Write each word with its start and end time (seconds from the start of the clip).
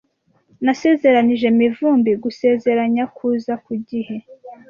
Nasezeranije 0.65 1.47
Mivumbi 1.59 2.11
gusezeranya 2.23 3.03
kuza 3.15 3.53
ku 3.65 3.73
gihe. 3.87 4.15